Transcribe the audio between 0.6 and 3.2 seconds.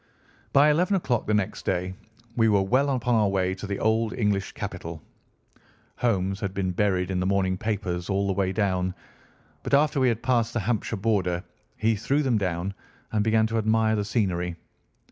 eleven o'clock the next day we were well upon